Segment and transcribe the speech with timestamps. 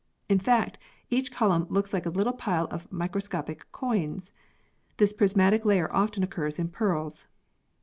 [0.27, 0.79] In fact,
[1.11, 4.31] each column looks like a little pile of microscopic coins.
[4.97, 7.27] This prismatic layer often occurs in pearls.